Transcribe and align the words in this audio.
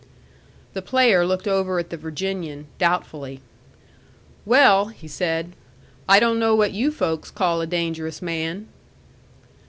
The 0.73 0.81
player 0.81 1.27
looked 1.27 1.47
over 1.47 1.77
at 1.77 1.91
the 1.91 1.95
Virginian, 1.95 2.65
doubtfully. 2.79 3.39
"Well," 4.47 4.87
he 4.87 5.07
said, 5.07 5.51
"I 6.09 6.19
don't 6.19 6.39
know 6.39 6.55
what 6.55 6.71
you 6.73 6.91
folks 6.91 7.29
call 7.29 7.61
a 7.61 7.67
dangerous 7.67 8.19
man." 8.19 8.67